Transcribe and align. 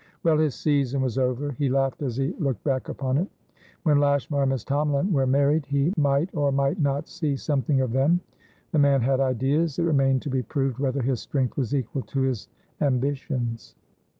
Well, 0.23 0.39
his 0.39 0.55
"season" 0.55 1.01
was 1.03 1.19
over; 1.19 1.51
he 1.51 1.69
laughed 1.69 2.01
as 2.01 2.17
he 2.17 2.33
looked 2.39 2.63
back 2.63 2.89
upon 2.89 3.17
it. 3.19 3.27
When 3.83 3.99
Lashmar 3.99 4.41
and 4.41 4.49
Miss 4.49 4.63
Tomalin 4.65 5.11
were 5.11 5.27
married, 5.27 5.67
he 5.67 5.93
might 5.95 6.33
or 6.33 6.51
might 6.51 6.79
not 6.79 7.07
see 7.07 7.35
something 7.35 7.81
of 7.81 7.91
them. 7.91 8.19
The 8.71 8.79
man 8.79 9.01
had 9.01 9.19
ideas: 9.19 9.77
it 9.77 9.83
remained 9.83 10.23
to 10.23 10.29
be 10.31 10.41
proved 10.41 10.79
whether 10.79 11.03
his 11.03 11.19
strength 11.19 11.55
was 11.55 11.75
equal 11.75 12.01
to 12.01 12.21
his 12.21 12.47
ambitions. 12.81 13.75